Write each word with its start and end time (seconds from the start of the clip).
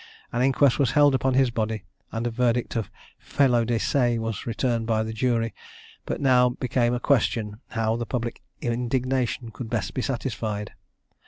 An 0.31 0.41
inquest 0.41 0.79
was 0.79 0.93
held 0.93 1.13
upon 1.13 1.35
his 1.35 1.51
body, 1.51 1.83
and 2.11 2.25
a 2.25 2.31
verdict 2.31 2.75
of 2.75 2.89
felo 3.23 3.63
de 3.63 3.77
se 3.77 4.17
was 4.17 4.47
returned 4.47 4.87
by 4.87 5.03
the 5.03 5.13
jury, 5.13 5.53
but 6.07 6.19
now 6.19 6.49
became 6.49 6.95
a 6.95 6.99
question, 6.99 7.59
how 7.69 7.95
the 7.95 8.07
public 8.07 8.41
indignation 8.61 9.51
could 9.51 9.69
best 9.69 9.93
be 9.93 10.01
satisfied? 10.01 10.73